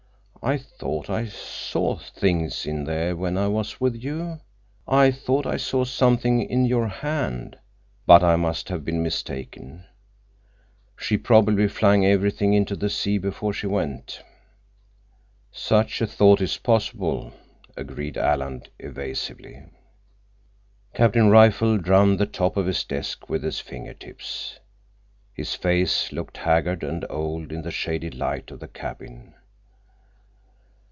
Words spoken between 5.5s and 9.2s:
saw something in your hand. But I must have been